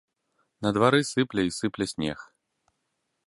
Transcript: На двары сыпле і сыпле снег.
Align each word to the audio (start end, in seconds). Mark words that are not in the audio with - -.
На 0.65 0.71
двары 0.77 1.01
сыпле 1.09 1.41
і 1.47 1.55
сыпле 1.59 1.85
снег. 1.93 2.27